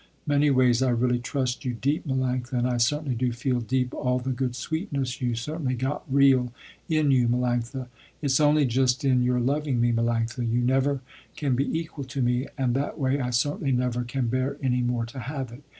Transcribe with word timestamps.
Many 0.25 0.49
ways 0.49 0.81
I 0.81 0.89
really 0.89 1.19
trust 1.19 1.63
you 1.63 1.75
deep 1.75 2.07
Melanctha, 2.07 2.53
and 2.53 2.67
I 2.67 2.77
certainly 2.77 3.13
do 3.13 3.31
feel 3.31 3.61
deep 3.61 3.93
all 3.93 4.17
the 4.17 4.31
good 4.31 4.55
sweetness 4.55 5.21
you 5.21 5.35
certainly 5.35 5.75
got 5.75 6.11
real 6.11 6.51
in 6.89 7.11
you 7.11 7.27
Melanctha. 7.27 7.85
Its 8.19 8.39
only 8.39 8.65
just 8.65 9.05
in 9.05 9.21
your 9.21 9.39
loving 9.39 9.79
me 9.79 9.91
Melanctha. 9.93 10.39
You 10.39 10.61
never 10.61 11.01
can 11.35 11.53
be 11.55 11.71
equal 11.79 12.05
to 12.05 12.19
me 12.23 12.47
and 12.57 12.73
that 12.73 12.97
way 12.97 13.19
I 13.21 13.29
certainly 13.29 13.73
never 13.73 14.03
can 14.03 14.25
bear 14.25 14.57
any 14.59 14.81
more 14.81 15.05
to 15.05 15.19
have 15.19 15.51
it. 15.51 15.61